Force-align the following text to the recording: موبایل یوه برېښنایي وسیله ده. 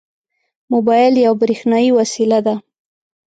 موبایل 0.73 1.13
یوه 1.25 1.39
برېښنایي 1.41 1.91
وسیله 1.99 2.39
ده. 2.45 2.55